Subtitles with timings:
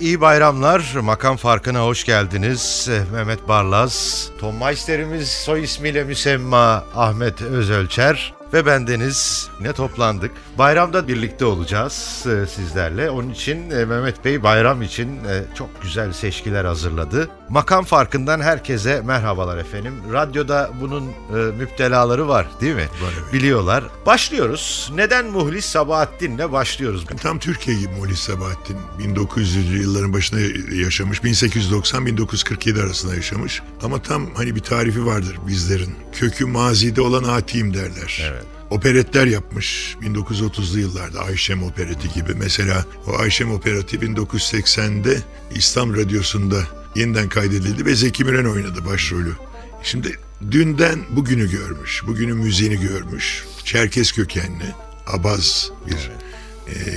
[0.00, 0.94] iyi bayramlar.
[1.02, 2.88] Makam Farkı'na hoş geldiniz.
[2.90, 10.30] E, Mehmet Barlaz, Tom Meister'imiz soy ismiyle müsemma Ahmet Özölçer ve bendeniz ne toplandık.
[10.58, 13.10] Bayramda birlikte olacağız e, sizlerle.
[13.10, 17.28] Onun için e, Mehmet Bey bayram için e, çok güzel seçkiler hazırladı.
[17.48, 19.94] Makam farkından herkese merhabalar efendim.
[20.12, 22.88] Radyoda bunun e, müptelaları var değil mi?
[23.02, 23.32] Var, evet.
[23.32, 23.84] Biliyorlar.
[24.06, 24.92] Başlıyoruz.
[24.94, 27.04] Neden Muhlis Sabahattin'le başlıyoruz?
[27.22, 28.76] Tam Türkiye gibi Muhlis Sabahattin.
[29.62, 30.40] 1900'lü yılların başında
[30.74, 31.18] yaşamış.
[31.18, 33.62] 1890-1947 arasında yaşamış.
[33.82, 35.94] Ama tam hani bir tarifi vardır bizlerin.
[36.12, 38.22] Kökü mazide olan atiyim derler.
[38.30, 38.44] Evet.
[38.70, 42.34] Operetler yapmış 1930'lu yıllarda Ayşem Opereti gibi.
[42.34, 45.18] Mesela o Ayşem Opereti 1980'de
[45.54, 46.62] İslam Radyosu'nda
[46.94, 49.32] yeniden kaydedildi ve Zeki Müren oynadı başrolü.
[49.82, 50.18] Şimdi
[50.50, 53.44] dünden bugünü görmüş, bugünün müziğini görmüş.
[53.64, 54.74] Çerkes kökenli,
[55.06, 56.31] Abaz bir e,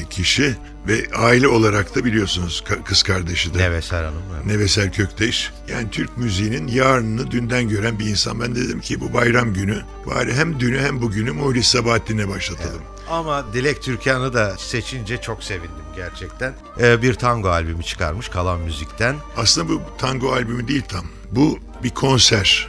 [0.09, 0.55] kişi
[0.87, 3.57] ve aile olarak da biliyorsunuz kız kardeşi de.
[3.57, 4.21] Neveser Hanım.
[4.35, 4.45] evet.
[4.45, 5.51] Nevesel Kökteş.
[5.67, 8.41] Yani Türk müziğinin yarınını dünden gören bir insan.
[8.41, 12.81] Ben dedim ki bu bayram günü bari hem dünü hem bugünü Muhlis Sabahattin'e başlatalım.
[13.09, 16.53] Ama Dilek Türkan'ı da seçince çok sevindim gerçekten.
[16.79, 19.15] Ee, bir tango albümü çıkarmış Kalan Müzik'ten.
[19.37, 21.05] Aslında bu tango albümü değil tam.
[21.35, 22.67] Bu bir konser.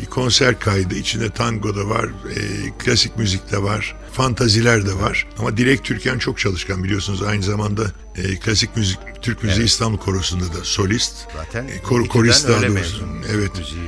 [0.00, 0.94] Bir konser kaydı.
[0.94, 2.38] İçinde tango da var, e,
[2.78, 5.26] klasik müzik de var, fantaziler de var.
[5.38, 7.22] Ama Dilek Türkan çok çalışkan biliyorsunuz.
[7.22, 7.82] Aynı zamanda
[8.16, 9.70] e, klasik müzik, Türk Müziği Evet.
[9.70, 11.14] İstanbul Korosu'nda da solist.
[11.36, 13.04] Zaten E, kor- korist daha doğrusu.
[13.34, 13.58] Evet.
[13.58, 13.82] Müziği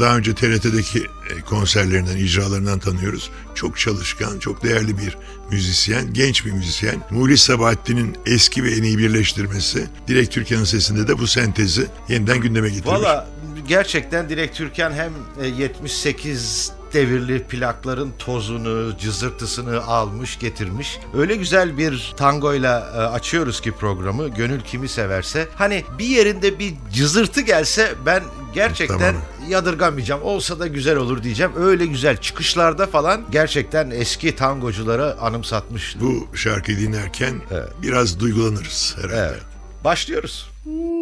[0.00, 3.30] Daha önce TRT'deki e, konserlerinden, icralarından tanıyoruz.
[3.54, 5.18] Çok çalışkan, çok değerli bir
[5.50, 6.96] müzisyen, genç bir müzisyen.
[7.10, 12.68] Muhlis Sabahattin'in eski ve en iyi birleştirmesi, Dilek Türkan'ın sesinde de bu sentezi yeniden gündeme
[12.68, 12.92] getirmiş.
[12.92, 13.28] Valla
[13.68, 15.12] gerçekten Dilek Türkan hem
[15.42, 20.98] e, 78 devirli plakların tozunu, cızırtısını almış getirmiş.
[21.16, 24.28] Öyle güzel bir tangoyla e, açıyoruz ki programı.
[24.28, 25.48] Gönül kimi severse.
[25.54, 28.22] Hani bir yerinde bir cızırtı gelse ben
[28.54, 29.22] gerçekten Tamam.
[29.48, 30.22] yadırgamayacağım.
[30.22, 31.52] Olsa da güzel olur diyeceğim.
[31.56, 35.96] Öyle güzel çıkışlarda falan gerçekten eski tangoculara anımsatmış.
[36.00, 37.68] Bu şarkıyı dinlerken Evet.
[37.82, 39.16] biraz duygulanırız herhalde.
[39.32, 39.42] Evet.
[39.84, 40.50] Başlıyoruz.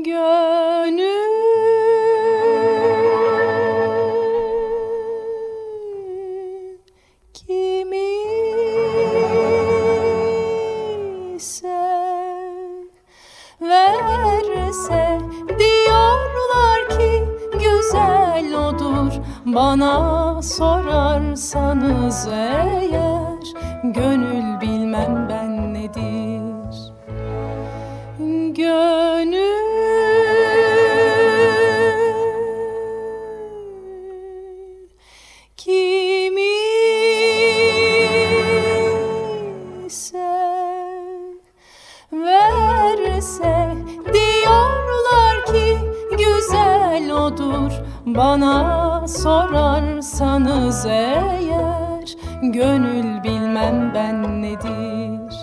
[0.04, 1.85] Gönül
[19.56, 23.44] bana sorarsanız eğer
[23.84, 26.92] gönül bilmem ben nedir.
[28.54, 29.56] Gönül
[48.16, 48.75] bana
[50.76, 55.36] sorarsanız eğer gönül bilmem ben nedir.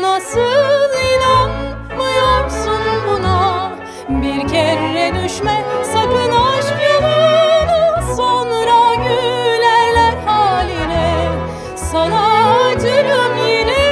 [0.00, 3.70] Nasıl inanmıyorsun buna?
[4.08, 11.28] Bir kere düşme sakın aşk yoluna Sonra gülerler haline.
[11.76, 13.90] Sana acırım yine.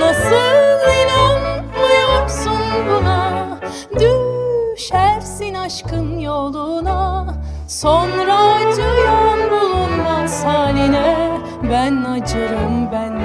[0.00, 3.58] Nasıl inanmıyorsun buna?
[3.94, 7.41] Düşersin aşkın yoluna
[7.72, 11.40] Sonra acıyan bulunmaz haline.
[11.70, 13.20] Ben acırım ben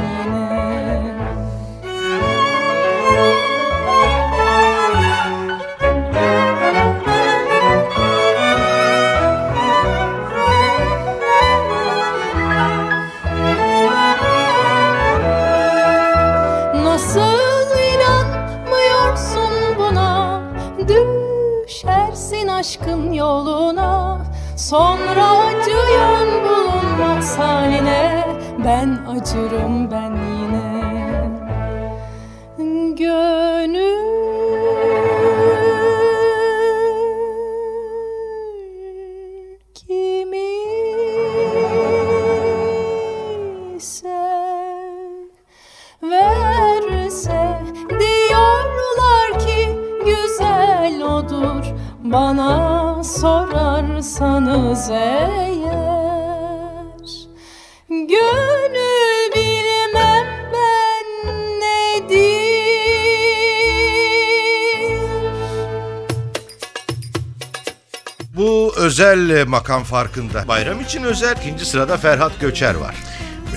[28.67, 30.87] Ben acırım ben yine.
[32.95, 33.97] Gönül
[47.99, 49.79] diyorlar ki
[52.03, 55.46] bana sorarsanız eğer
[68.97, 70.47] özel e, makam farkında.
[70.47, 71.35] Bayram için özel.
[71.37, 72.95] İkinci sırada Ferhat Göçer var.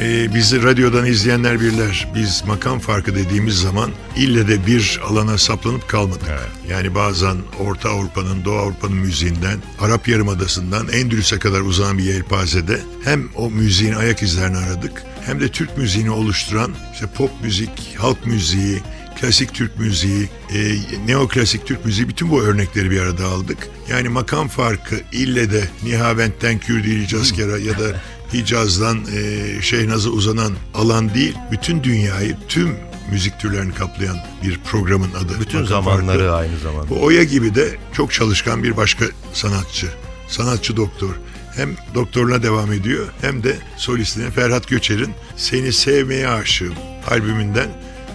[0.01, 2.09] Ee, bizi radyodan izleyenler birler.
[2.15, 6.29] Biz makam farkı dediğimiz zaman ille de bir alana saplanıp kalmadık.
[6.69, 13.29] Yani bazen Orta Avrupa'nın, Doğu Avrupa'nın müziğinden, Arap Yarımadası'ndan Endülüs'e kadar uzanan bir yelpazede hem
[13.35, 18.83] o müziğin ayak izlerini aradık hem de Türk müziğini oluşturan işte pop müzik, halk müziği,
[19.21, 20.59] klasik Türk müziği, e,
[21.07, 23.59] neoklasik Türk müziği bütün bu örnekleri bir arada aldık.
[23.91, 28.01] Yani makam farkı ille de Nihavent'ten Kürdili Cazkera ya da
[28.33, 32.77] Hicaz'dan e, Şehnaz'a uzanan alan değil, bütün dünyayı, tüm
[33.11, 35.41] müzik türlerini kaplayan bir programın adı.
[35.41, 36.35] Bütün Makam zamanları Farkı.
[36.35, 36.91] aynı zamanda.
[36.91, 39.87] Bu Oya gibi de çok çalışkan bir başka sanatçı.
[40.29, 41.15] Sanatçı doktor.
[41.57, 46.75] Hem doktoruna devam ediyor hem de solistine Ferhat Göçer'in Seni Sevmeye Aşığım
[47.11, 47.69] albümünden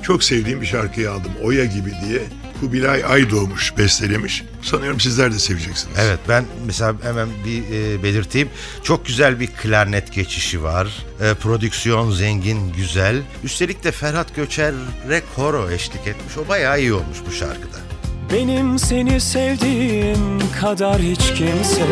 [0.06, 1.31] çok sevdiğim bir şarkıyı aldım.
[1.44, 2.22] Oya gibi diye
[2.60, 4.44] Kubilay Aydoğmuş bestelemiş.
[4.62, 5.96] Sanıyorum sizler de seveceksiniz.
[6.00, 8.50] Evet ben mesela hemen bir e, belirteyim.
[8.84, 11.06] Çok güzel bir klarnet geçişi var.
[11.22, 13.22] E, prodüksiyon zengin, güzel.
[13.44, 16.38] Üstelik de Ferhat Göçer'e koro eşlik etmiş.
[16.38, 17.84] O bayağı iyi olmuş bu şarkıda.
[18.33, 21.86] Benim seni sevdiğim kadar hiç kimse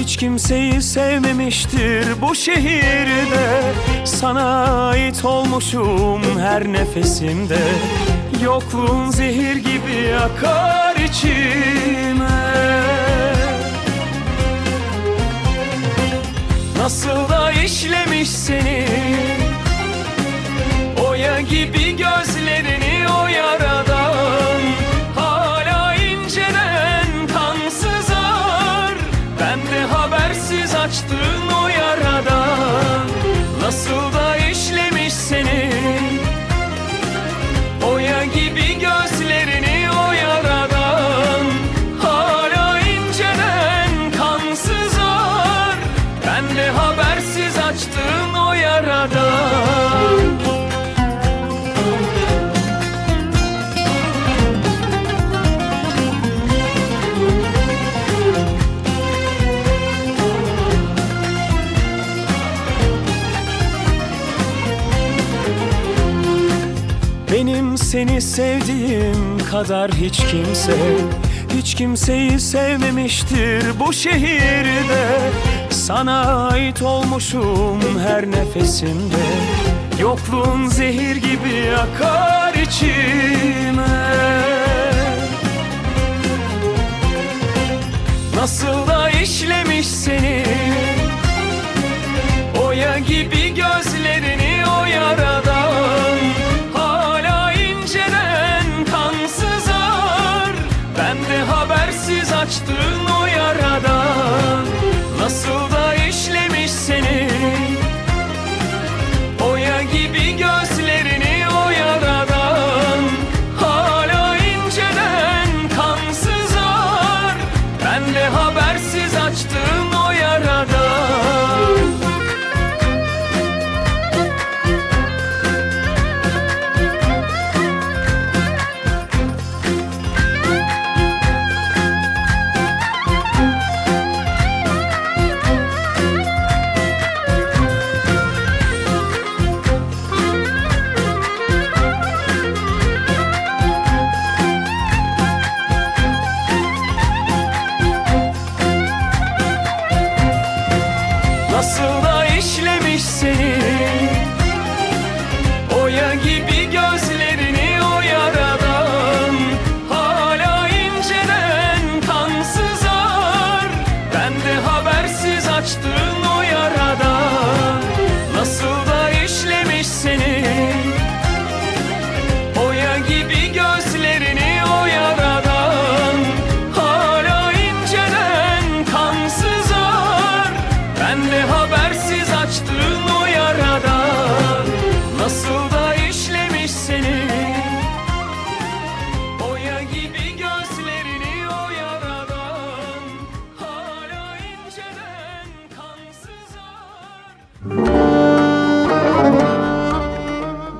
[0.00, 3.62] Hiç kimseyi sevmemiştir bu şehirde.
[4.04, 7.58] Sana ait olmuşum her nefesimde
[8.44, 12.26] Yokluğun zehir gibi akar içime.
[16.78, 18.86] Nasıl da işlemiş seni
[21.08, 22.45] Oya gibi gözlerini
[69.62, 70.76] kadar hiç kimse
[71.54, 75.30] Hiç kimseyi sevmemiştir bu şehirde.
[75.70, 79.24] Sana ait olmuşum her nefesimde
[80.00, 83.86] Yokluğun zehir gibi akar içime.
[88.36, 91.05] Nasıl da işlemiş seni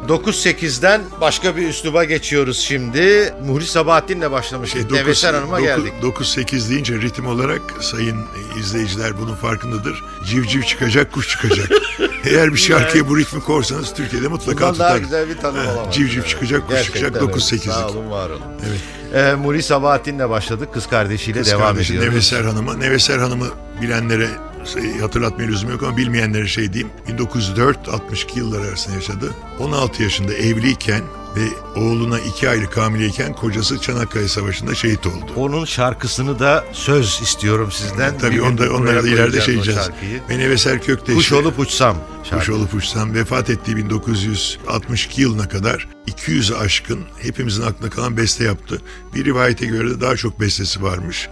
[0.08, 3.34] 9-8'den başka bir üsluba geçiyoruz şimdi.
[3.46, 4.82] Muhlis Sabahattin'le başlamıştık.
[4.90, 5.92] Dokuz- Neveser Hanım'a doku- geldik.
[6.02, 10.02] 9-8 deyince ritim olarak sayın e, izleyiciler bunun farkındadır.
[10.26, 11.68] Civciv çıkacak, kuş çıkacak.
[12.24, 15.00] Eğer bir şarkıya bu ritmi korsanız Türkiye'de mutlaka Bundan daha tutar.
[15.00, 15.94] güzel bir tanım olamaz.
[15.94, 17.32] Civciv çıkacak, kuş Gerçekten çıkacak, öyle.
[17.32, 17.62] 9-8'lik.
[17.72, 18.42] Sağ olun, var olun.
[18.68, 18.80] Evet.
[19.14, 20.68] Ee, Muhlis Sabahattin'le başladık.
[20.74, 22.12] Kız kardeşiyle Kız devam kardeşi ediyoruz.
[22.12, 22.74] Neveser Hanım'a.
[22.74, 23.46] Neveser Hanım'ı
[23.82, 24.28] bilenlere
[24.66, 26.92] şey, hatırlatmaya lüzum yok ama bilmeyenlere şey diyeyim.
[27.08, 29.34] 1904-62 yıllar arasında yaşadı.
[29.58, 31.02] 16 yaşında evliyken
[31.36, 31.48] ve
[31.80, 35.32] oğluna 2 aylık hamileyken kocası Çanakkale Savaşı'nda şehit oldu.
[35.36, 38.18] Onun şarkısını da söz istiyorum sizden.
[38.18, 39.80] Tabii Bir gün onu da, onları buraya da ileride şey diyeceğiz.
[39.80, 40.20] şarkıyı.
[40.30, 41.14] Ve Neveser Kökteş.
[41.14, 41.96] Kuş olup uçsam.
[42.22, 42.54] Kuş şarkı.
[42.54, 48.80] olup uçsam vefat ettiği 1962 yılına kadar 200'ü aşkın hepimizin aklına kalan beste yaptı.
[49.14, 51.28] Bir rivayete göre de daha çok bestesi varmış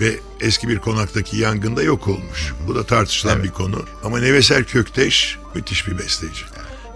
[0.00, 2.54] ve eski bir konaktaki yangında yok olmuş.
[2.68, 3.44] Bu da tartışılan Evet.
[3.44, 3.84] bir konu.
[4.04, 6.44] Ama Neveser Kökteş müthiş bir besteci.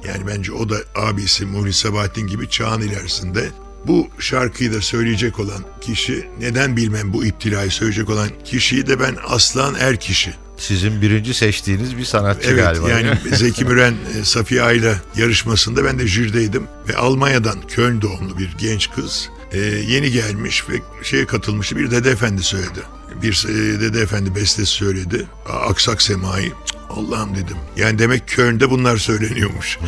[0.08, 3.48] Yani bence o da abisi Muhlis Sabahattin gibi çağın ilerisinde.
[3.86, 9.16] Bu şarkıyı da söyleyecek olan kişi, neden bilmem bu iptilayı söyleyecek olan kişiyi de ben
[9.28, 12.90] Aslan Erkiş'i Sizin birinci seçtiğiniz bir sanatçı Evet galiba.
[12.90, 13.36] yani değil mi?
[13.36, 18.90] Zeki Müren e, Safiye Ayla yarışmasında ben de jürideydim ve Almanya'dan Köln doğumlu bir genç
[18.90, 22.80] kız e, yeni gelmiş ve şeye katılmıştı bir Dede Efendi söyledi.
[23.22, 25.26] Bir e, Dede Efendi bestesi söyledi.
[25.46, 26.44] Aksak Semai.
[26.66, 27.56] Cık, Allah'ım dedim.
[27.76, 29.78] Yani demek Köln'de bunlar söyleniyormuş.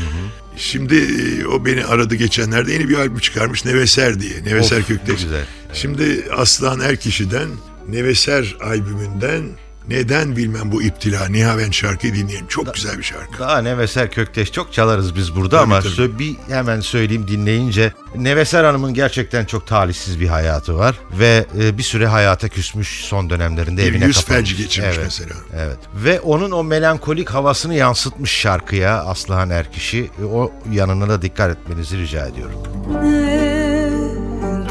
[0.57, 4.45] Şimdi e, o beni aradı geçenlerde yeni bir albüm çıkarmış Neveser diye.
[4.45, 5.23] Neveser Of, ne Kökteş.
[5.23, 5.45] güzel.
[5.73, 7.49] Şimdi Aslan Erkişi'den
[7.89, 9.43] Neveser albümünden
[9.89, 12.47] neden bilmem bu iptila Nihaven şarkıyı dinleyelim.
[12.47, 13.39] Çok güzel bir şarkı.
[13.39, 15.93] Daha Neveser Kökteş çok çalarız biz burada Tabii, ama tabii.
[15.93, 21.79] sö- bir hemen söyleyeyim dinleyince Neveser Hanım'ın gerçekten çok talihsiz bir hayatı var ve e,
[21.79, 24.51] bir süre hayata küsmüş son dönemlerinde Bir evine yüz kapanmış.
[24.51, 25.35] felci geçirmiş evet, mesela.
[25.57, 25.79] Evet.
[25.95, 30.11] Ve onun o melankolik havasını yansıtmış şarkıya Aslıhan Erkiş'i.
[30.21, 32.63] E, O yanına da dikkat etmenizi rica ediyorum.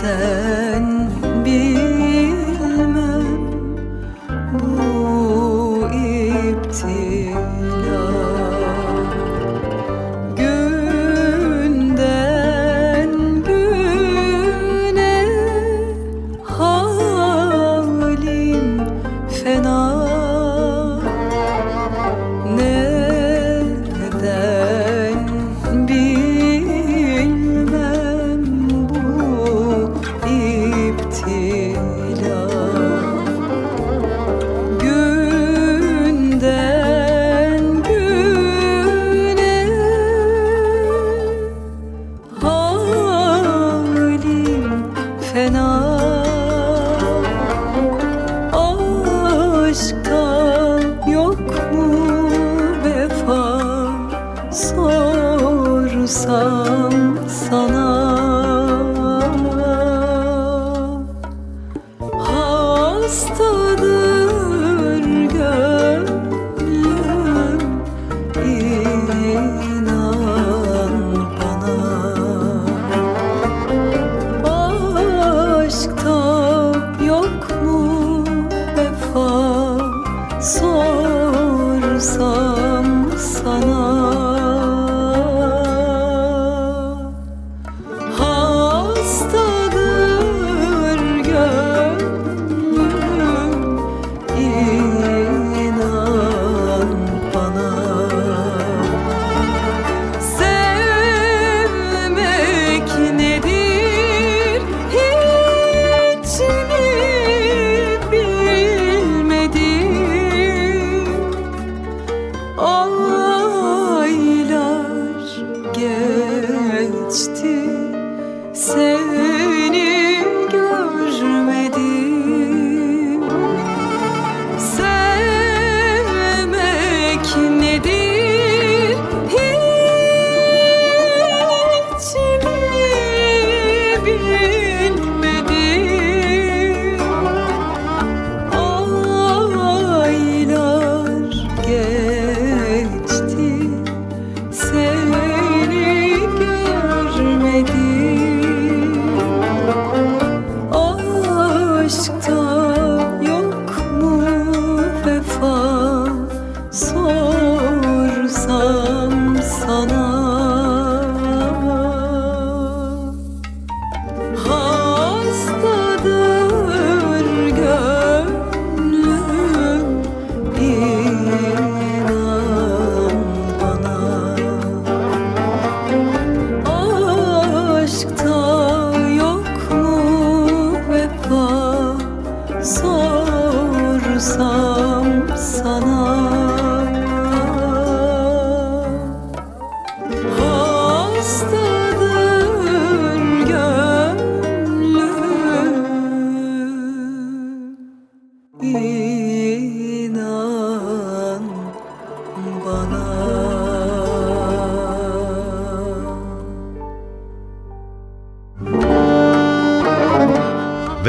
[0.03, 1.09] Neden
[1.45, 1.82] bilmem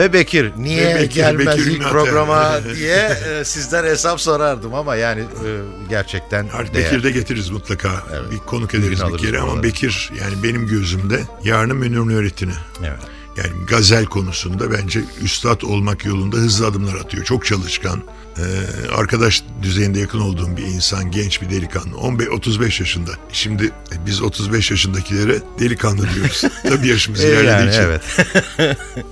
[0.05, 4.97] Ve Bekir niye Ve Bekir, gelmez Bekir ilk programa diye e, sizden hesap sorardım ama
[4.97, 5.49] yani e,
[5.89, 6.85] gerçekten Artık değer.
[6.85, 7.91] Bekir de getiririz mutlaka.
[8.13, 8.31] Evet.
[8.31, 9.63] Bir konuk ederiz bir kere ama.
[9.63, 12.55] Bekir yani benim gözümde yarının Münir Nurettin'i.
[12.81, 12.99] Evet.
[13.37, 17.25] Yani gazel konusunda bence üstad olmak yolunda hızlı adımlar atıyor.
[17.25, 18.03] Çok çalışkan.
[18.39, 21.97] Ee, arkadaş düzeyinde yakın olduğum bir insan, genç bir delikanlı.
[21.97, 23.11] 15 35 yaşında.
[23.33, 23.71] Şimdi
[24.07, 26.43] biz 35 yaşındakilere delikanlı diyoruz.
[26.63, 27.83] Tabii yaşımız E, yani ilerlediği için.
[27.83, 28.03] evet.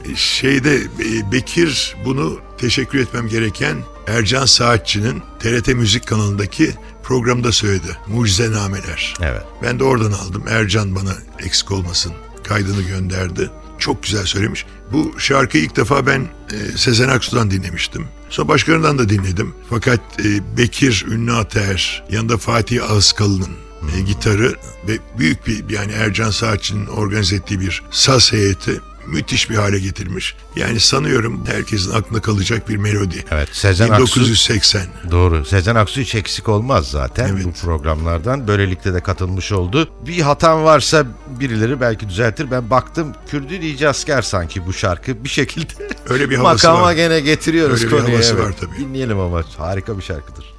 [0.17, 3.77] Şeyde e, Bekir bunu teşekkür etmem gereken
[4.07, 6.71] Ercan Saatçı'nın TRT Müzik kanalındaki
[7.03, 7.97] programda söyledi.
[8.07, 9.15] Mucizenameler.
[9.21, 9.43] Evet.
[9.63, 10.45] Ben de oradan aldım.
[10.49, 12.13] Ercan bana eksik olmasın
[12.45, 13.51] kaydını gönderdi.
[13.83, 14.67] Çok güzel söylemiş.
[14.93, 16.21] Bu şarkıyı ilk defa ben
[16.53, 18.07] e, Sezen Aksu'dan dinlemiştim.
[18.31, 19.55] Sonra başkalarından da dinledim.
[19.71, 23.57] Fakat e, Bekir Ünlü Ater, yanında Fatih Ağızkalı'nın
[23.97, 24.55] e, gitarı
[24.89, 30.35] ve büyük bir yani Ercan Saatçı'nın organize ettiği bir saz heyeti müthiş bir hale getirmiş.
[30.57, 33.25] Yani sanıyorum herkesin aklında kalacak bir melodi.
[33.31, 33.49] Evet.
[33.53, 34.83] Sezen Aksu 1980.
[35.11, 35.45] Doğru.
[35.45, 37.45] Sezen Aksu hiç eksik olmaz zaten Evet.
[37.45, 38.49] bu programlardan.
[38.49, 39.89] Böylelikle de katılmış oldu.
[40.07, 41.07] Bir hatam varsa
[41.41, 42.51] birileri belki düzeltir.
[42.51, 45.73] Ben baktım Kürdü Dici Asker sanki bu şarkı bir şekilde
[46.09, 46.93] Öyle bir havası makama var.
[46.93, 48.15] gene getiriyoruz Öyle bir konuyu.
[48.15, 48.45] havası evet.
[48.45, 48.79] var tabii.
[48.79, 50.52] Dinleyelim ama harika bir şarkıdır.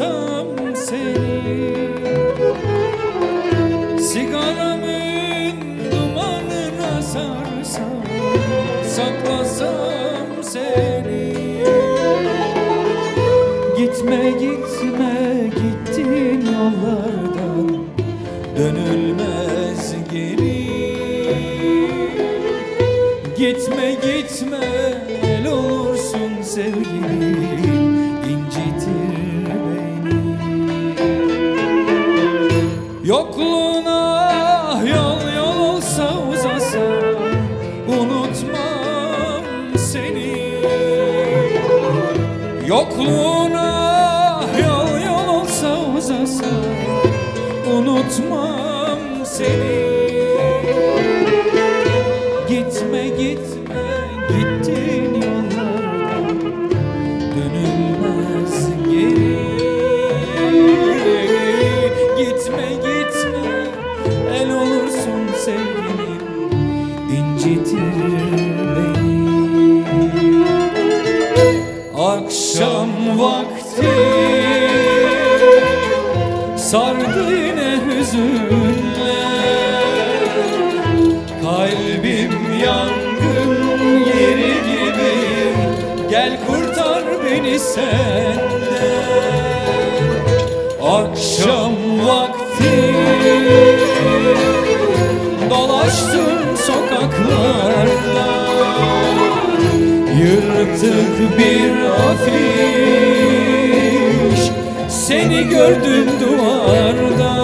[0.00, 1.88] Saklasam seni.
[4.00, 5.56] Sigaramın
[5.92, 8.04] dumanına sarsam
[8.88, 11.34] Saklasam seni.
[13.78, 17.84] Gitme gitme gittin yollardan
[18.56, 20.70] Dönülmez geri.
[23.36, 24.19] Gitme gitme
[81.50, 82.32] Kalbim
[82.64, 83.52] yangın
[84.06, 85.14] yeri gibi.
[86.10, 88.40] Gel kurtar beni senden.
[90.82, 91.74] Akşam
[92.06, 92.94] vakti.
[95.50, 98.28] Dolaştım sokaklarda.
[100.20, 101.72] Yırtık bir
[102.10, 102.40] afiş.
[104.88, 107.39] Seni gördüm duvarda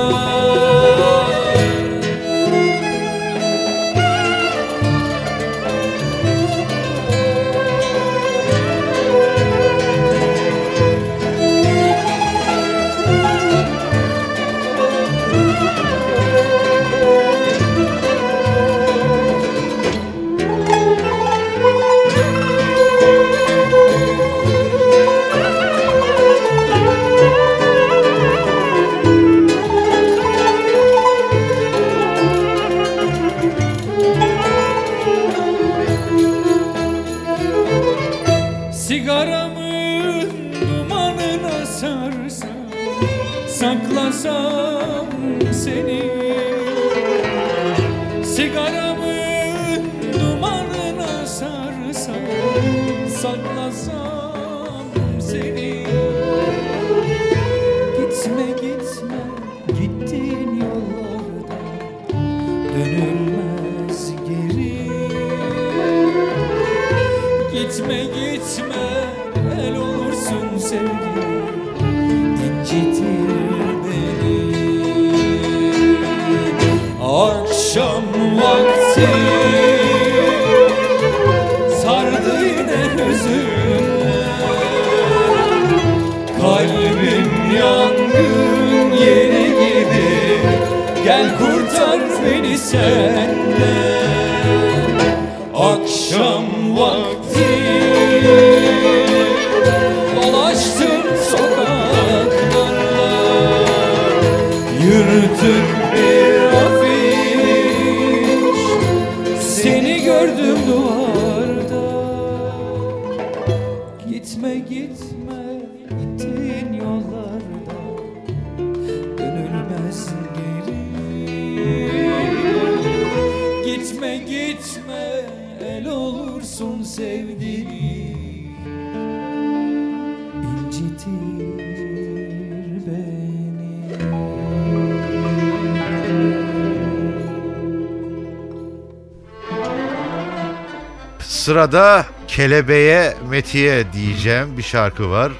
[141.46, 145.32] Sırada Kelebeğe Metiye diyeceğim bir şarkı var.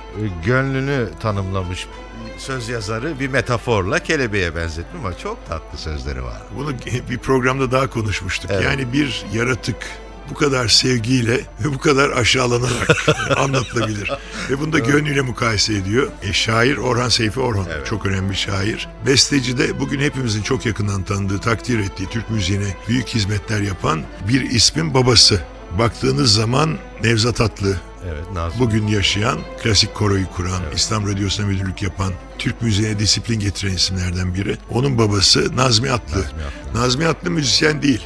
[0.44, 1.86] Gönlünü tanımlamış
[2.38, 6.42] söz yazarı bir metaforla kelebeğe benzetme ama çok tatlı sözleri var.
[6.56, 6.72] Bunu
[7.10, 8.50] bir programda daha konuşmuştuk.
[8.54, 8.64] Evet.
[8.64, 9.76] Yani bir yaratık
[10.30, 12.96] bu kadar sevgiyle ve bu kadar aşağılanarak
[13.36, 14.12] anlatılabilir.
[14.50, 16.08] Ve bunu da gönlüyle mukayese ediyor.
[16.22, 17.66] E, şair Orhan Seyfi Orhan.
[17.84, 18.88] Çok önemli bir şair.
[19.06, 24.50] Besteci de bugün hepimizin çok yakından tanıdığı, takdir ettiği Türk müziğine büyük hizmetler yapan bir
[24.50, 25.55] ismin babası.
[25.78, 28.60] Baktığınız zaman Nevzat Atlı, Evet Nazım.
[28.60, 34.56] bugün yaşayan, klasik koroyu kuran, İslam Radyosu'na müdürlük yapan, Türk müziğine disiplin getiren isimlerden biri.
[34.70, 36.24] Onun babası Nazmi Atlı.
[36.74, 38.02] Nazmi Atlı müzisyen değil,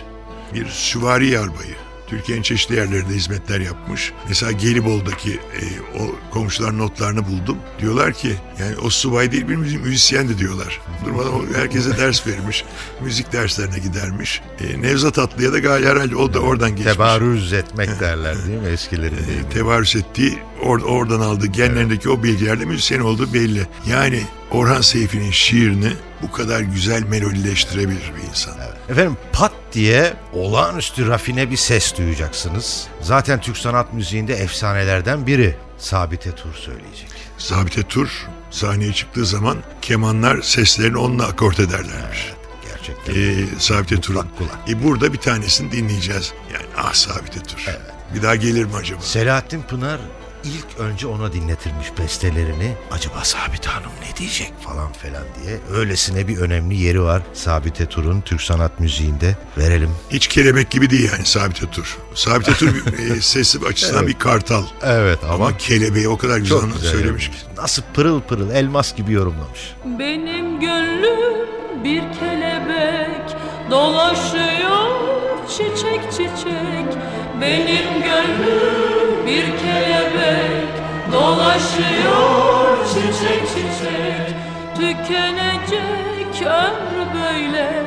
[0.54, 1.74] bir süvari yarbayı.
[2.10, 4.12] Türkiye'nin çeşitli yerlerinde hizmetler yapmış.
[4.28, 5.62] Mesela Gelibolu'daki e,
[6.00, 7.56] o komşular notlarını buldum.
[7.80, 10.80] Diyorlar ki yani o subay değil bir müzi- müzisyendi diyorlar.
[11.04, 12.64] Durmadan herkese ders vermiş.
[13.00, 14.40] Müzik derslerine gidermiş.
[14.60, 16.92] E, Nevzat Atlı'ya da galiba herhalde o da oradan geçmiş.
[16.94, 19.48] Tebarüz etmek derler değil mi eskilerin deyimi?
[19.54, 23.66] tevarüs ettiği, or- oradan aldığı genlerindeki o bilgilerle müzisyen olduğu belli.
[23.90, 25.92] Yani Orhan Seyfi'nin şiirini
[26.22, 28.54] bu kadar güzel melodileştirebilir bir insan.
[28.90, 32.86] Efendim pat diye olağanüstü rafine bir ses duyacaksınız.
[33.00, 35.56] Zaten Türk sanat müziğinde efsanelerden biri.
[35.78, 37.08] Sabite Tur söyleyecek.
[37.38, 42.32] Zabite Tur sahneye çıktığı zaman kemanlar seslerini onunla akort ederlermiş.
[42.68, 43.14] Gerçekten.
[43.14, 44.26] Ee, Sabite Tur'un.
[44.68, 46.32] E, burada bir tanesini dinleyeceğiz.
[46.54, 47.66] Yani ah Sabite Tur.
[48.14, 49.00] Bir daha gelir mi acaba?
[49.00, 50.00] Selahattin Pınar
[50.44, 52.74] ilk önce ona dinletirmiş bestelerini.
[52.90, 55.58] Acaba Sabit Hanım ne diyecek falan filan diye.
[55.72, 59.36] Öylesine bir önemli yeri var Sabite Tur'un Türk sanat müziğinde.
[59.58, 59.90] Verelim.
[60.10, 61.98] Hiç kelebek gibi değil yani Sabite Tur.
[62.14, 62.74] Sabite Tur
[63.16, 64.64] e, sesi açısından bir kartal.
[64.82, 67.36] Evet Ama, kelebeği o kadar güzel, güzel söylemiş ki.
[67.56, 69.74] Nasıl pırıl pırıl elmas gibi yorumlamış.
[69.84, 71.48] Benim gönlüm
[71.84, 73.36] bir kelebek
[73.70, 75.10] dolaşıyor
[75.50, 76.98] çiçek çiçek
[77.40, 80.68] Benim gönlüm bir kelebek
[81.12, 84.34] dolaşıyor çiçek çiçek.
[84.74, 87.82] Tükenecek ömrü böyle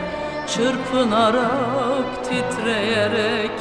[0.48, 3.52] çırpınarak titreyerek.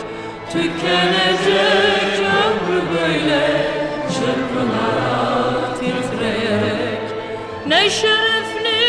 [0.52, 3.66] Tükenecek ömrü böyle
[4.08, 7.02] çırpınarak titreyerek.
[7.66, 8.80] Ne şerefli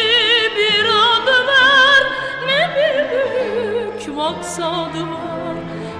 [0.58, 2.04] bir adı var
[2.48, 5.23] Ne bir büyük maksadı var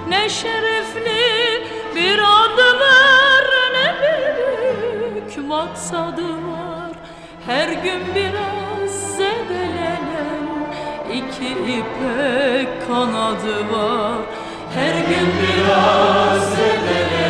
[0.08, 1.62] Ne şerefli
[1.94, 6.90] bir adı var Ne büyük maksadı var
[7.46, 10.44] Her gün biraz zedelenen
[11.12, 14.18] iki ipek kanadı var.
[14.74, 17.23] Her gün biraz zedelenen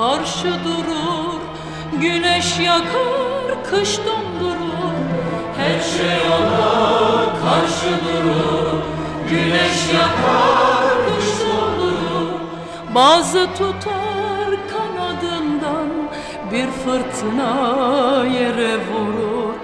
[0.00, 1.40] karşı durur.
[2.00, 4.94] Güneş yakar, kış dondurur.
[5.56, 8.82] Her şey ona karşı durur.
[9.30, 12.40] Güneş yakar, kış dondurur.
[12.94, 15.88] Bazı tutar kanadından
[16.52, 17.54] Bir fırtına
[18.24, 19.54] yere vurur.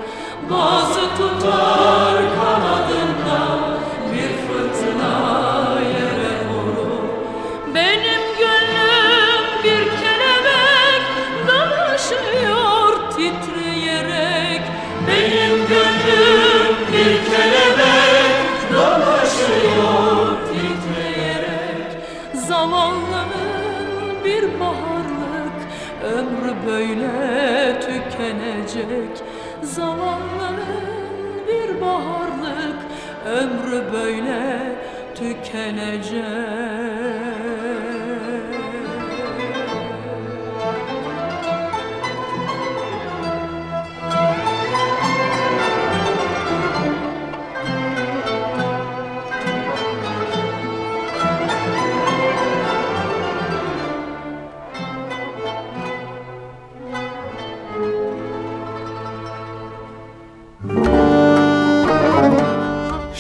[0.51, 3.16] Bazı tutar kanadından
[24.61, 25.59] baharlık
[26.05, 29.23] ömrü böyle tükenecek.
[29.63, 30.57] Zavallının
[31.49, 32.79] bir baharlık
[33.27, 34.77] ömrü böyle
[35.15, 36.96] tükenecek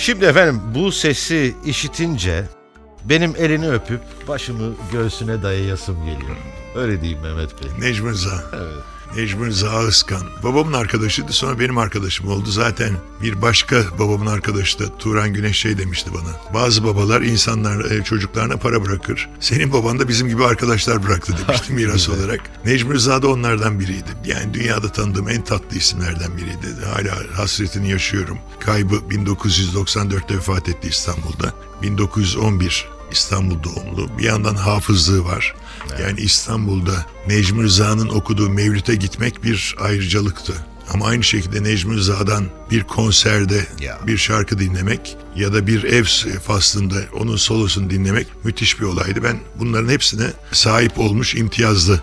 [0.07, 2.45] Şimdi efendim bu sesi işitince
[3.05, 6.37] benim elini öpüp başımı göğsüne dayayasım geliyor.
[6.77, 7.89] Öyle diyeyim Mehmet Bey.
[7.89, 8.45] Necmi Rıza.
[9.17, 10.23] Necmi Rıza Ağızkan.
[10.43, 12.51] Babamın arkadaşıydı sonra benim arkadaşım oldu.
[12.51, 12.91] Zaten
[13.23, 16.55] bir başka babamın arkadaşı da Turan Güneş şey demişti bana.
[16.55, 19.29] Bazı babalar insanlar e, çocuklarına para bırakır.
[19.41, 22.41] Senin baban da bizim gibi arkadaşlar bıraktı demişti miras olarak.
[22.65, 24.11] Necmi Rıza da onlardan biriydi.
[24.25, 26.85] Yani dünyada tanıdığım en tatlı isimlerden biriydi.
[26.95, 28.39] Hala hasretini yaşıyorum.
[28.61, 31.53] Kaybı 1994'te vefat etti İstanbul'da.
[31.83, 34.19] 1911 İstanbul doğumlu.
[34.19, 35.55] Bir yandan hafızlığı var.
[36.03, 40.53] Yani İstanbul'da Necmi Rıza'nın okuduğu Mevlüt'e gitmek bir ayrıcalıktı.
[40.92, 43.99] Ama aynı şekilde Necmi Rıza'dan bir konserde Ya.
[44.07, 46.05] bir şarkı dinlemek ya da bir ev
[46.47, 49.23] faslında onun solosunu dinlemek müthiş bir olaydı.
[49.25, 52.01] Ben bunların hepsine sahip olmuş imtiyazlı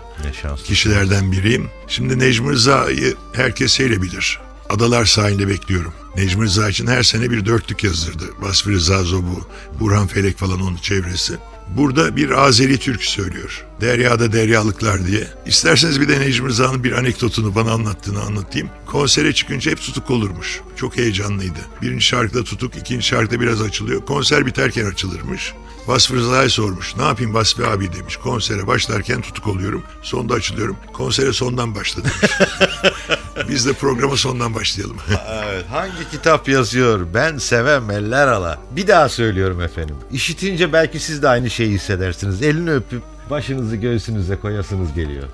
[0.64, 1.70] kişilerden biriyim.
[1.88, 4.40] Şimdi Necmi Rıza'yı herkes bilir.
[4.70, 5.92] Adalar sahilde bekliyorum.
[6.16, 8.24] Necmi Rıza için her sene bir dörtlük yazırdı.
[8.40, 9.48] Vasfi Rıza Zobu,
[9.80, 11.38] Burhan Felek falan onun çevresi.
[11.76, 13.64] Burada bir Azeri türkü söylüyor.
[13.80, 15.28] Deryada deryalıklar diye.
[15.46, 18.68] İsterseniz bir de Necmi Rıza'nın bir anekdotunu bana anlattığını anlatayım.
[18.86, 20.60] Konsere çıkınca hep tutuk olurmuş.
[20.76, 21.58] Çok heyecanlıydı.
[21.82, 24.06] Birinci şarkıda tutuk, ikinci şarkıda biraz açılıyor.
[24.06, 25.52] Konser biterken açılırmış.
[25.86, 26.96] Vasfi Rıza'ya sormuş.
[26.96, 28.16] Ne yapayım Vasfi abi demiş.
[28.16, 29.82] Konsere başlarken tutuk oluyorum.
[30.02, 30.76] Sonda açılıyorum.
[30.92, 32.30] Konsere sondan başla demiş.
[33.48, 34.96] Biz de programa sondan başlayalım.
[35.44, 37.06] Evet, hangi kitap yazıyor?
[37.14, 38.58] Ben sevem eller ala.
[38.70, 39.96] Bir daha söylüyorum efendim.
[40.12, 42.42] İşitince belki siz de aynı şeyi hissedersiniz.
[42.42, 45.24] Elini öpüp başınızı göğsünüze koyasınız geliyor.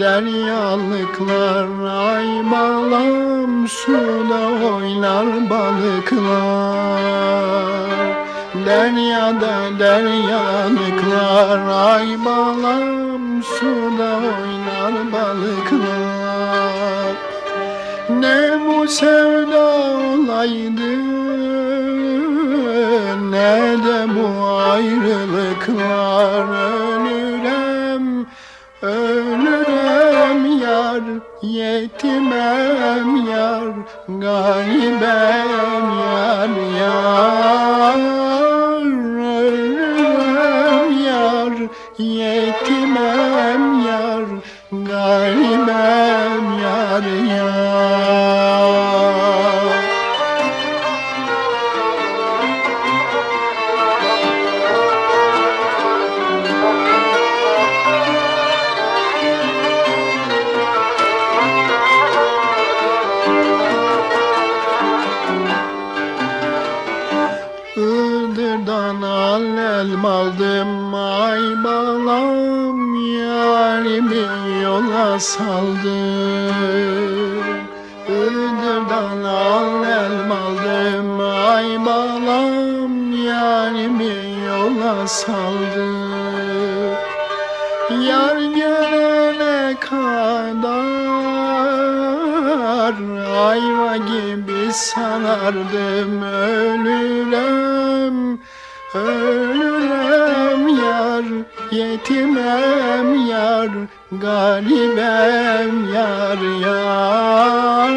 [0.00, 1.66] Deryalıklar
[2.08, 7.02] Ay balam suda oynar balıklar.
[8.66, 11.60] Deryada deryalıklar
[11.94, 16.32] Ay balam suda oynar balıklar.
[18.20, 19.64] Ne bu sevda
[20.22, 20.92] olaydı
[23.30, 24.26] Ne de bu
[24.72, 26.46] ayrılıklar
[32.04, 33.74] yetimem yar,
[34.08, 37.41] garibem yar yar.
[75.22, 76.52] Yola saldım
[78.08, 86.02] Iğdır'dan al elma aldım ay balam Yarimi yola saldım
[88.02, 90.12] Yar gelene kadar
[93.48, 96.22] ayva gibi sanardım.
[96.22, 97.78] Ölürüm
[98.94, 101.24] ölürüm yar
[101.70, 103.70] yetimem yar
[104.12, 107.92] garibem yar yar.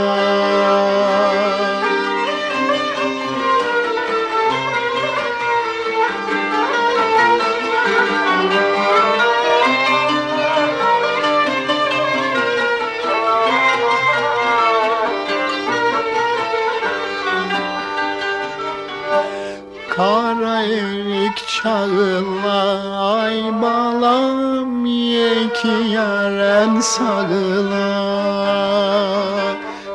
[21.62, 22.83] Çağınla.
[23.22, 27.90] Ay balam ye ki yaren sağla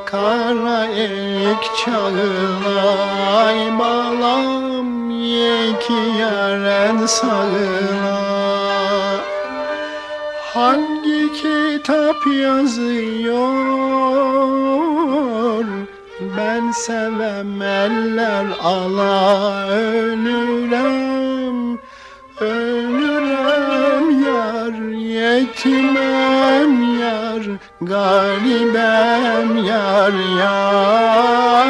[0.06, 2.82] Kara erik çağla
[3.46, 8.18] Ay balam ye ki yaren sağla
[10.54, 13.68] Hangi kitap yazıyor
[16.58, 21.58] Ben sevem eller ala ölürem
[22.42, 27.44] Ölürem yar yetimem yar
[27.82, 31.68] Garibem yar yar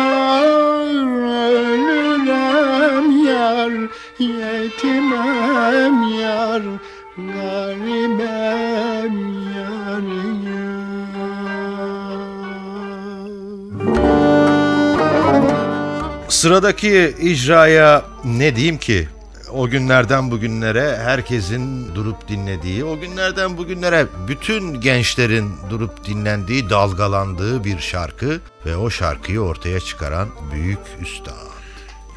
[16.47, 19.07] Sıradaki icraya ne diyeyim ki?
[19.51, 27.79] O günlerden bugünlere herkesin durup dinlediği, o günlerden bugünlere bütün gençlerin durup dinlendiği, dalgalandığı bir
[27.79, 31.33] şarkı ve o şarkıyı ortaya çıkaran büyük üstad.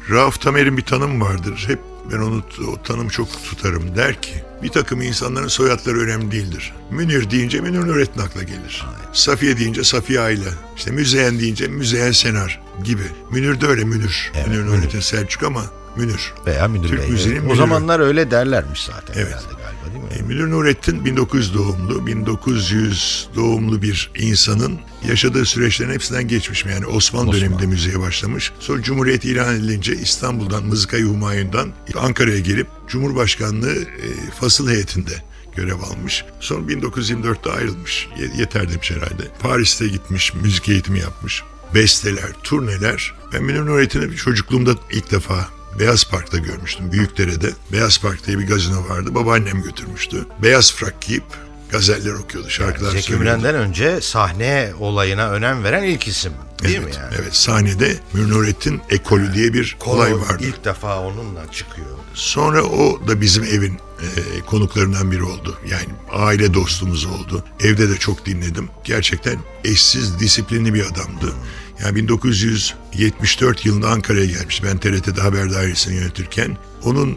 [0.09, 1.63] Rauf Tamer'in bir tanım vardır.
[1.67, 1.79] Hep
[2.11, 3.95] ben onu o tanım çok tutarım.
[3.95, 6.73] Der ki bir takım insanların soyadları önemli değildir.
[6.91, 8.85] Münir deyince Münir Nurettin akla gelir.
[9.13, 10.49] Safiye deyince Safiye Ayla.
[10.77, 13.03] İşte Müzeyyen deyince Müzeyyen Senar gibi.
[13.31, 14.31] Münir de öyle Münir.
[14.35, 14.65] Evet, Münir.
[14.65, 15.63] Nurettin Selçuk ama
[15.95, 16.33] Münir.
[16.45, 17.09] Veya Münir Türk Bey.
[17.09, 19.27] müziğinin O zamanlar öyle derlermiş zaten Evet.
[19.27, 19.60] herhalde
[19.93, 20.09] değil mi?
[20.19, 26.65] E, Münir Nurettin 1900 doğumlu, 1900 doğumlu bir insanın yaşadığı süreçlerin hepsinden geçmiş.
[26.65, 26.95] Yani Osmanlı
[27.29, 27.33] Osmanlı.
[27.33, 28.51] döneminde müziğe başlamış.
[28.59, 35.11] Sonra Cumhuriyet ilan edilince İstanbul'dan, Mızıkayı Humayun'dan Ankara'ya gelip Cumhurbaşkanlığı e, fasıl heyetinde
[35.55, 36.25] görev almış.
[36.39, 38.07] Sonra 1924'te ayrılmış.
[38.19, 39.23] Ye- yeter demiş herhalde.
[39.39, 41.43] Paris'te gitmiş, müzik eğitimi yapmış.
[41.75, 43.13] Besteler, turneler.
[43.33, 46.91] Ben Münir Nurettin'i çocukluğumda ilk defa Beyaz Park'ta görmüştüm.
[46.91, 47.49] Büyükdere'de.
[47.71, 49.15] Beyaz Park diye bir gazino vardı.
[49.15, 50.25] Babaannem götürmüştü.
[50.43, 51.23] Beyaz frak giyip
[51.71, 53.37] gazeller okuyordu, şarkılar Zeki söylüyordu.
[53.37, 57.15] Müren'den önce sahne olayına önem veren ilk isim değil evet, mi yani?
[57.21, 60.43] Evet, sahnede Münir Nurettin ekolü diye bir olay Konu vardı.
[60.47, 61.87] İlk defa onunla çıkıyor.
[62.13, 65.57] Sonra o da bizim evin e, konuklarından biri oldu.
[65.69, 67.45] Yani aile dostumuz oldu.
[67.59, 68.69] Evde de çok dinledim.
[68.83, 71.33] Gerçekten eşsiz, disiplinli bir adamdı.
[71.83, 74.63] Yani 1974 yılında Ankara'ya gelmiş.
[74.63, 76.57] Ben TRT'de haber dairesini yönetirken.
[76.83, 77.15] Onun e,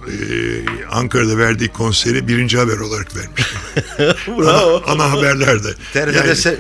[0.91, 3.55] Ankara'da verdiği konseri birinci haber olarak vermişti.
[4.39, 4.83] Bravo.
[4.87, 5.75] ana, ana haberlerde.
[5.93, 6.57] TRT'de se-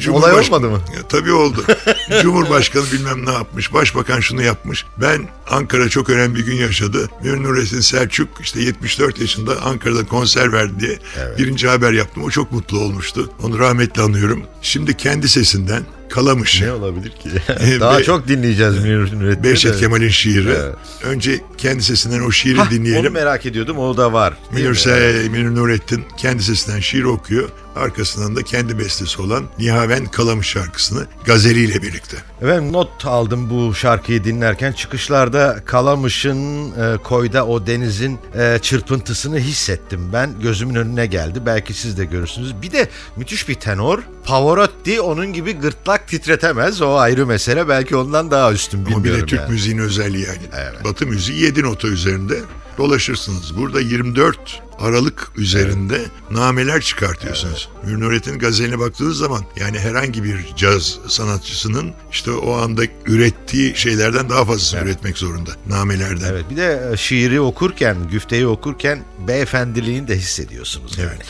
[0.00, 0.80] Cu- olay olmadı mı?
[0.96, 1.64] Ya, tabii oldu.
[2.22, 3.72] Cumhurbaşkanı bilmem ne yapmış.
[3.72, 4.84] Başbakan şunu yapmış.
[5.00, 7.08] Ben Ankara çok önemli bir gün yaşadı.
[7.22, 10.98] Münir Nurettin Selçuk işte 74 yaşında Ankara'da konser verdi diye
[11.38, 12.22] birinci haber yaptım.
[12.24, 13.30] O çok mutlu olmuştu.
[13.42, 14.42] Onu rahmetle anıyorum.
[14.62, 16.60] Şimdi kendi sesinden Kalamış.
[16.62, 17.30] Ne olabilir ki?
[17.80, 19.44] Daha Be- çok dinleyeceğiz Münir Nurettin'i.
[19.44, 19.78] Behçet.
[19.80, 20.48] Kemal'in şiiri.
[20.48, 20.74] Evet.
[21.04, 23.00] Önce kendi sesinden o şiiri Hah, dinleyelim.
[23.00, 23.78] Onu merak ediyordum.
[23.78, 24.34] O da var.
[24.52, 24.74] Münir?
[24.74, 27.48] Se- Münir Nurettin kendi sesinden şiir okuyor.
[27.76, 32.16] Arkasından da kendi bestesi olan Nihaven Kalamış şarkısını gazeliyle birlikte.
[32.42, 34.72] Ben not aldım bu şarkıyı dinlerken.
[34.72, 40.10] Çıkışlarda Kalamış'ın e, koyda o denizin e, çırpıntısını hissettim.
[40.12, 41.42] Ben gözümün önüne geldi.
[41.46, 42.62] Belki siz de görürsünüz.
[42.62, 43.98] Bir de müthiş bir tenor.
[44.24, 46.82] Pavarotti onun gibi gırtlak titretemez.
[46.82, 47.68] O ayrı mesele.
[47.68, 49.50] Belki ondan daha üstün Ama bir bilmiyorum de Türk yani.
[49.52, 50.38] müziğinin özelliği yani.
[50.56, 50.84] Evet.
[50.84, 52.34] Batı müziği 7 nota üzerinde
[52.78, 53.56] dolaşırsınız.
[53.56, 57.68] Burada 24 Aralık üzerinde nameler çıkartıyorsunuz.
[57.84, 64.30] Münir Nurettin gazeline baktığınız zaman yani herhangi bir caz sanatçısının işte o anda ürettiği şeylerden
[64.30, 65.50] daha fazlasını üretmek zorunda.
[65.68, 66.26] Namelerden.
[66.30, 68.98] Evet bir de e, şiiri okurken, güfteyi okurken
[69.28, 71.10] beyefendiliğini de hissediyorsunuz yani.
[71.16, 71.26] Evet.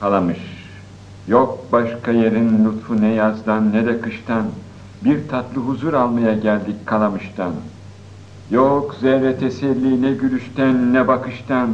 [0.00, 0.38] Kalamış.
[1.28, 4.50] Yok başka yerin lütfu ne yazdan ne de kıştan.
[5.04, 7.54] Bir tatlı huzur almaya geldik Kalamış'tan.
[8.50, 11.68] Yok zerre teselli ne gülüşten ne bakıştan.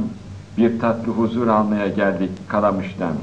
[0.58, 3.14] Bir tatlı huzur almaya geldik Kalamış'tan.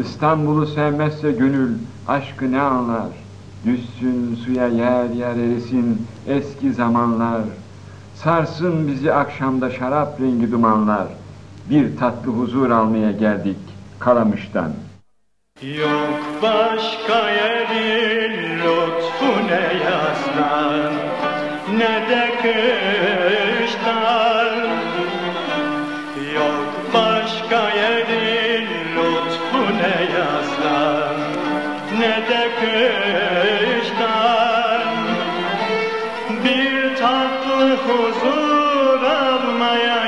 [0.00, 1.70] İstanbul'u sevmezse gönül
[2.08, 3.08] aşkı ne anlar?
[3.66, 7.40] Düşsün suya yer yer erisin eski zamanlar.
[8.14, 11.06] Sarsın bizi akşamda şarap rengi dumanlar.
[11.70, 13.58] Bir tatlı huzur almaya geldik
[13.98, 14.72] Kalamış'tan.
[15.62, 21.07] Yok başka yerin lütfu ne yazdan
[21.76, 23.78] ne de kıştan
[26.34, 31.16] Yok başka yerin lütfu ne yazdan
[31.98, 34.02] ne de kıştan
[36.44, 40.07] Bir tatlı huzur almaya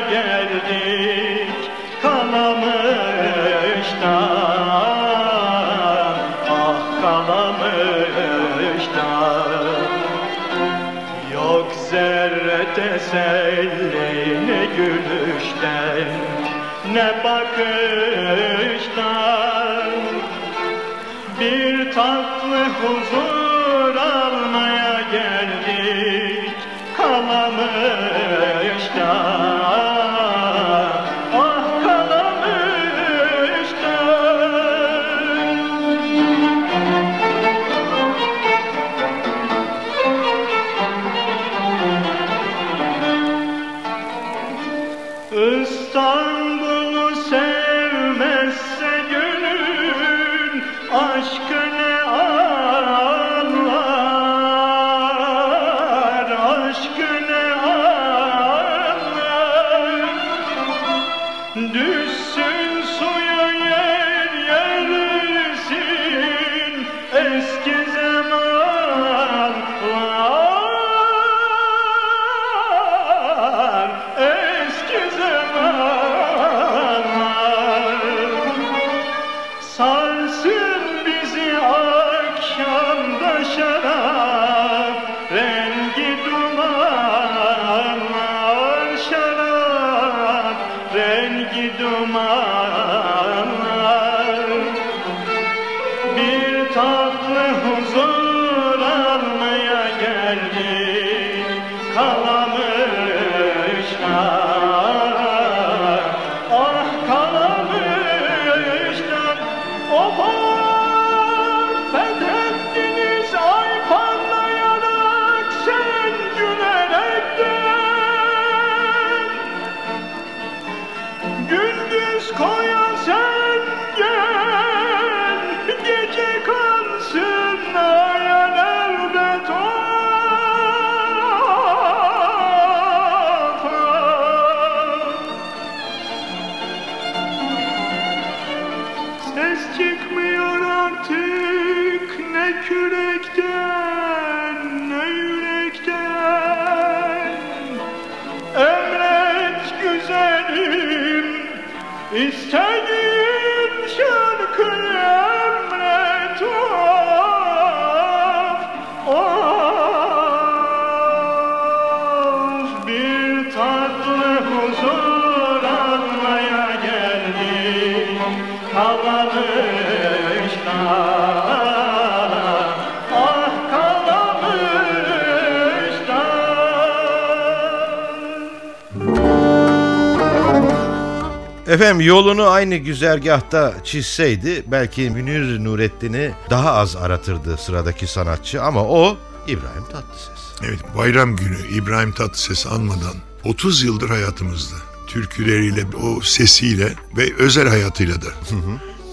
[181.70, 189.16] Efendim yolunu aynı güzergahta çizseydi belki Münir Nurettin'i daha az aratırdı sıradaki sanatçı ama o
[189.46, 190.40] İbrahim Tatlıses.
[190.62, 193.14] Evet bayram günü İbrahim Tatlıses anmadan
[193.44, 194.76] 30 yıldır hayatımızda.
[195.06, 198.28] Türküleriyle, o sesiyle ve özel hayatıyla da.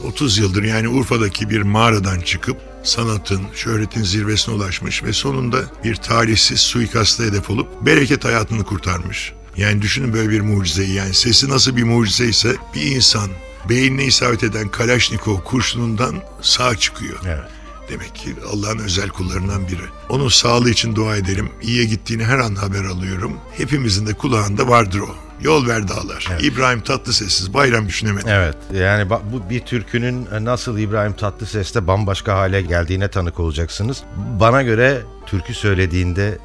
[0.04, 6.60] 30 yıldır yani Urfa'daki bir mağaradan çıkıp sanatın, şöhretin zirvesine ulaşmış ve sonunda bir talihsiz
[6.60, 9.34] suikasta hedef olup bereket hayatını kurtarmış.
[9.58, 13.30] Yani düşünün böyle bir mucizeyi yani sesi nasıl bir mucize ise bir insan
[13.70, 17.20] beynine isabet eden Kalaşnikov kurşunundan sağ çıkıyor.
[17.26, 17.50] Evet.
[17.90, 19.82] Demek ki Allah'ın özel kullarından biri.
[20.10, 21.50] Onun sağlığı için dua edelim.
[21.62, 23.34] İyiye gittiğini her an haber alıyorum.
[23.58, 25.16] Hepimizin de kulağında vardır o.
[25.42, 26.38] Yol ver dağlar.
[26.42, 28.28] İbrahim Tatlıses'siz bayram düşünemedim.
[28.30, 34.04] Evet yani bu bir türkünün nasıl İbrahim Tatlıses'te bambaşka hale geldiğine tanık olacaksınız.
[34.40, 36.38] Bana göre türkü söylediğinde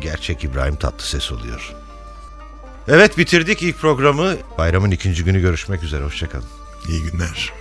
[0.00, 1.83] gerçek İbrahim Tatlıses oluyor.
[2.88, 4.34] Evet bitirdik ilk programı.
[4.58, 6.04] Bayramın ikinci günü görüşmek üzere.
[6.04, 6.44] Hoşçakalın.
[6.88, 7.52] İyi günler.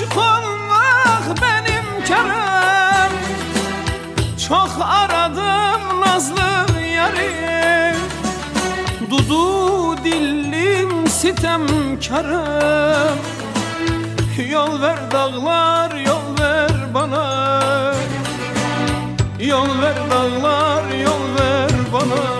[0.00, 3.12] Aşık olmak benim karım
[4.48, 8.00] Çok aradım nazlı yarim.
[9.10, 12.38] Dudu dillim sitemkarım
[14.50, 17.94] Yol ver dağlar yol ver bana.
[19.40, 22.39] Yol ver dağlar yol ver bana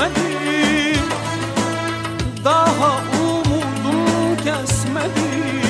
[0.00, 1.04] küsmedim
[2.44, 5.60] Daha umudum kesmedim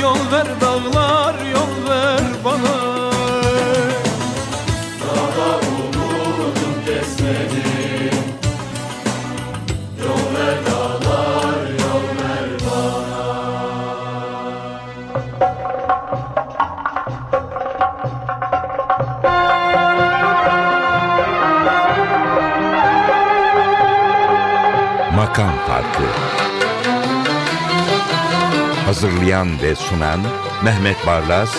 [0.00, 2.97] Yol ver dağlar yol ver bana
[25.78, 26.02] Farkı
[28.86, 30.20] Hazırlayan ve sunan
[30.64, 31.56] Mehmet Barlas,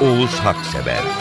[0.00, 1.19] Oğuz Haksever